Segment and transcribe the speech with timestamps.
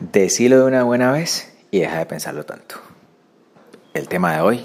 [0.00, 2.76] Decilo de una buena vez y deja de pensarlo tanto.
[3.94, 4.64] El tema de hoy,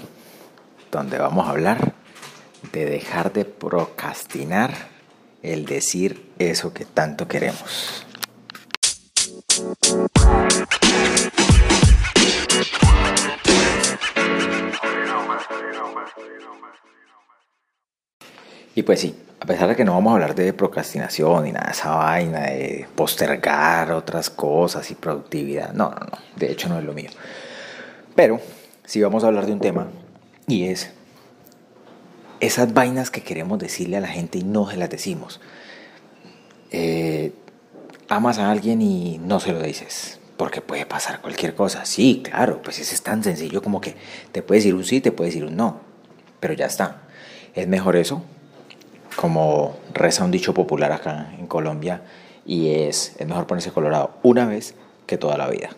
[0.92, 1.92] donde vamos a hablar
[2.72, 4.72] de dejar de procrastinar
[5.42, 8.06] el decir eso que tanto queremos.
[18.74, 21.66] Y pues sí, a pesar de que no vamos a hablar de procrastinación ni nada
[21.66, 26.78] de esa vaina de postergar otras cosas y productividad, no, no, no, de hecho no
[26.78, 27.10] es lo mío.
[28.16, 28.40] Pero
[28.84, 29.88] sí vamos a hablar de un tema
[30.46, 30.90] y es
[32.40, 35.40] esas vainas que queremos decirle a la gente y no se las decimos.
[36.70, 37.32] Eh,
[38.08, 40.20] amas a alguien y no se lo dices.
[40.36, 41.84] Porque puede pasar cualquier cosa.
[41.84, 43.94] Sí, claro, pues es tan sencillo como que
[44.32, 45.80] te puede decir un sí, te puede decir un no.
[46.40, 47.02] Pero ya está.
[47.54, 48.24] Es mejor eso
[49.16, 52.02] como reza un dicho popular acá en Colombia,
[52.46, 54.74] y es, es mejor ponerse colorado una vez
[55.06, 55.70] que toda la vida.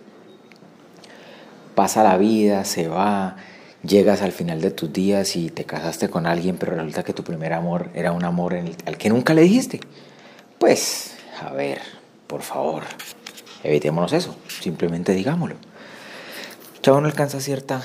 [1.74, 3.37] Pasa la vida, se va,
[3.82, 7.23] llegas al final de tus días y te casaste con alguien, pero resulta que tu
[7.23, 9.80] primer amor era un amor al que nunca le dijiste.
[10.59, 11.80] Pues, a ver,
[12.26, 12.84] por favor,
[13.62, 15.57] evitémonos eso, simplemente digámoslo.
[16.82, 17.82] Ya uno alcanza cierta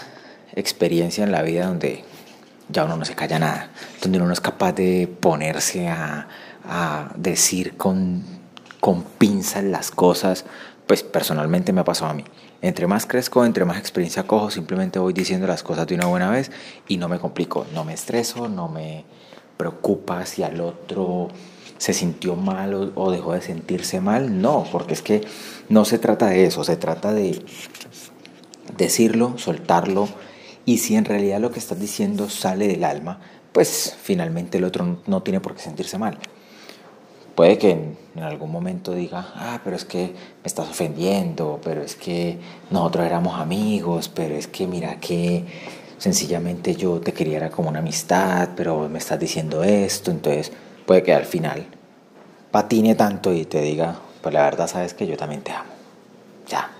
[0.56, 2.04] experiencia en la vida donde
[2.72, 6.28] ya uno no se calla nada, donde uno no es capaz de ponerse a,
[7.16, 8.24] decir con,
[9.18, 10.46] pinzas las cosas,
[10.88, 12.24] pues personalmente me ha pasado a mí.
[12.62, 16.30] Entre más crezco, entre más experiencia cojo, simplemente voy diciendo las cosas de una buena
[16.30, 16.52] vez
[16.88, 19.06] y no me complico, no me estreso, no me
[19.58, 21.30] preocupa si al otro
[21.78, 24.40] se sintió mal o, dejó de sentirse mal.
[24.40, 25.22] No, porque es que
[25.70, 27.44] no se trata de eso, se trata de
[28.78, 30.08] decirlo, soltarlo
[30.72, 33.20] y si en realidad lo que estás diciendo sale del alma,
[33.52, 36.18] pues finalmente el otro no tiene por qué sentirse mal.
[37.36, 41.98] Puede que en, algún momento diga, ah, pero es que me estás ofendiendo, pero es
[41.98, 45.44] que nosotros éramos amigos, pero es que mira que
[45.98, 50.54] sencillamente yo te quería como una amistad, pero me estás diciendo esto, entonces
[50.86, 51.66] puede que al final
[52.50, 55.72] patine tanto y te diga, pues la verdad sabes que yo también te amo.
[56.48, 56.72] Ya.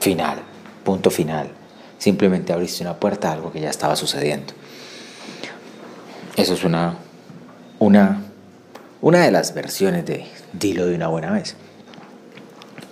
[0.00, 0.38] Final.
[0.82, 1.58] Punto final
[1.98, 4.54] simplemente abriste una puerta a algo que ya estaba sucediendo.
[6.36, 6.96] Eso es una,
[7.78, 8.22] una,
[9.00, 11.56] una de las versiones de dilo de una buena vez.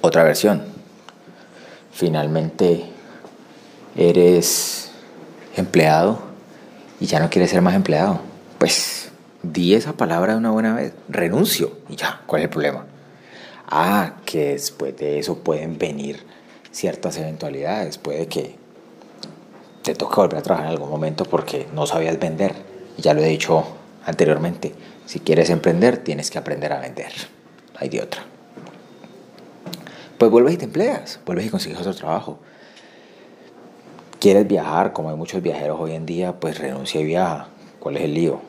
[0.00, 0.62] Otra versión,
[1.92, 2.84] finalmente
[3.96, 4.90] eres
[5.56, 6.20] empleado
[7.00, 8.20] y ya no quieres ser más empleado.
[8.58, 9.10] Pues
[9.42, 12.86] di esa palabra de una buena vez, renuncio y ya, ¿cuál es el problema?
[13.68, 16.24] Ah, que después de eso pueden venir
[16.70, 18.56] ciertas eventualidades, puede que
[19.86, 22.56] te toca volver a trabajar en algún momento porque no sabías vender.
[22.98, 23.64] Ya lo he dicho
[24.04, 24.74] anteriormente,
[25.06, 27.12] si quieres emprender tienes que aprender a vender.
[27.76, 28.24] Hay de otra.
[30.18, 32.38] Pues vuelves y te empleas, vuelves y consigues otro trabajo.
[34.18, 34.92] ¿Quieres viajar?
[34.92, 37.46] Como hay muchos viajeros hoy en día, pues renuncia y viaja.
[37.78, 38.40] ¿Cuál es el lío?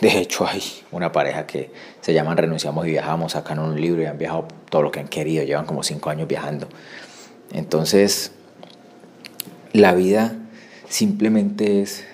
[0.00, 4.06] De hecho, hay una pareja que se llaman Renunciamos y Viajamos, sacan un libro y
[4.06, 6.68] han viajado todo lo que han querido, llevan como cinco años viajando.
[7.50, 8.30] Entonces,
[9.72, 10.36] la vida
[10.90, 12.04] simplemente es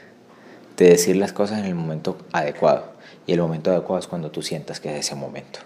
[0.76, 2.94] de decir las cosas en el momento adecuado.
[3.26, 5.58] Y el momento adecuado es cuando tú sientas que es ese momento.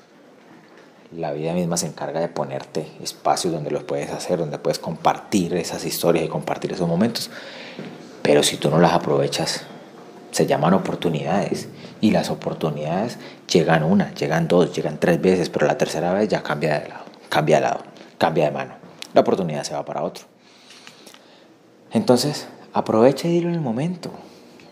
[1.15, 5.55] La vida misma se encarga de ponerte espacios donde los puedes hacer, donde puedes compartir
[5.55, 7.31] esas historias y compartir esos momentos.
[8.23, 9.65] Pero si tú no las aprovechas,
[10.31, 11.69] se llaman oportunidades.
[12.01, 13.19] Y las oportunidades
[13.53, 17.05] llegan una, llegan dos, llegan tres veces, pero la tercera vez ya cambia de lado,
[17.29, 17.81] cambia de lado,
[18.17, 18.75] cambia de mano.
[19.13, 20.25] La oportunidad se va para otro.
[21.93, 24.11] Entonces, Aprovecha y dilo en el momento.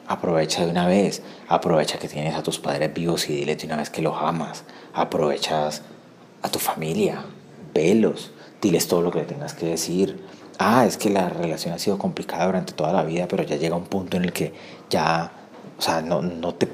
[0.07, 1.23] Aprovecha de una vez.
[1.49, 4.65] Aprovecha que tienes a tus padres vivos y dile de una vez que los amas.
[4.95, 5.83] Aprovechas
[6.43, 7.25] a tu familia.
[7.75, 8.31] Velos.
[8.63, 10.25] Diles todo lo que le tengas que decir.
[10.59, 13.77] Ah, es que la relación ha sido complicada durante toda la vida, pero ya llega
[13.77, 14.53] un punto en el que
[14.91, 15.31] ya,
[15.79, 16.69] o sea, no, no, te,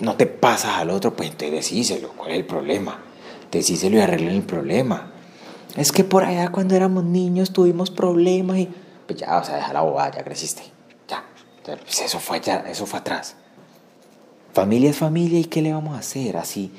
[0.00, 2.10] no te pasas al otro, pues entonces decíselo.
[2.16, 2.98] ¿Cuál es el problema?
[3.52, 5.12] Decíselo y arreglen el problema.
[5.76, 8.68] Es que por allá cuando éramos niños tuvimos problemas y
[9.08, 10.62] pues ya, o sea, deja la bobada, ya creciste.
[11.08, 11.24] Ya.
[11.64, 13.36] Pues eso fue ya, eso fue atrás.
[14.52, 16.36] Familia es familia y ¿qué le vamos a hacer?
[16.36, 16.70] Así,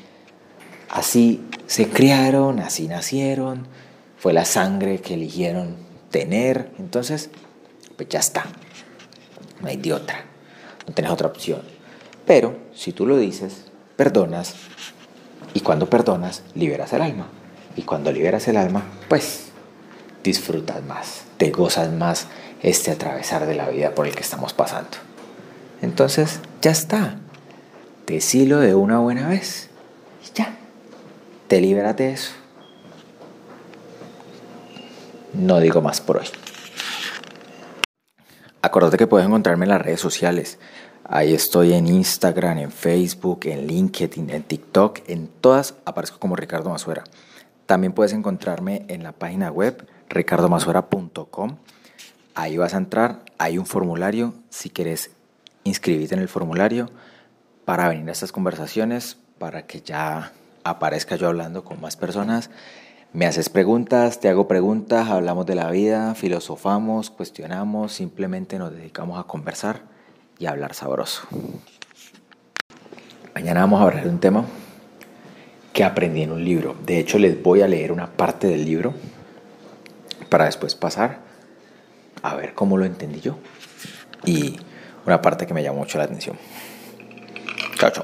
[0.89, 3.67] así se criaron, así nacieron,
[4.17, 5.75] fue la sangre que eligieron
[6.11, 6.71] tener.
[6.77, 7.31] Entonces,
[7.97, 8.45] pues ya está.
[9.59, 10.23] No hay de otra.
[10.87, 11.63] No tienes otra opción.
[12.27, 13.65] Pero si tú lo dices,
[13.95, 14.53] perdonas.
[15.55, 17.27] Y cuando perdonas, liberas el alma.
[17.75, 19.48] Y cuando liberas el alma, pues
[20.23, 22.27] disfrutas más, te gozas más
[22.61, 24.97] este atravesar de la vida por el que estamos pasando.
[25.81, 27.19] Entonces, ya está.
[28.05, 29.69] Decilo de una buena vez.
[30.35, 30.57] Ya.
[31.47, 32.31] Te liberas de eso.
[35.33, 36.27] No digo más por hoy.
[38.61, 40.59] Acuérdate que puedes encontrarme en las redes sociales.
[41.05, 44.99] Ahí estoy en Instagram, en Facebook, en LinkedIn, en TikTok.
[45.07, 47.03] En todas aparezco como Ricardo Masuera.
[47.65, 51.57] También puedes encontrarme en la página web ricardomasuera.com.
[52.35, 54.33] Ahí vas a entrar, hay un formulario.
[54.49, 55.11] Si quieres
[55.63, 56.89] inscribirte en el formulario
[57.65, 60.33] para venir a estas conversaciones, para que ya
[60.63, 62.49] aparezca yo hablando con más personas.
[63.11, 69.19] Me haces preguntas, te hago preguntas, hablamos de la vida, filosofamos, cuestionamos, simplemente nos dedicamos
[69.19, 69.81] a conversar
[70.37, 71.23] y a hablar sabroso.
[73.33, 74.45] Mañana vamos a hablar de un tema
[75.73, 76.75] que aprendí en un libro.
[76.85, 78.93] De hecho, les voy a leer una parte del libro
[80.29, 81.19] para después pasar
[82.21, 83.37] a ver cómo lo entendí yo.
[84.25, 84.59] Y
[85.05, 86.37] una parte que me llamó mucho la atención.
[87.75, 88.03] Chao, chao.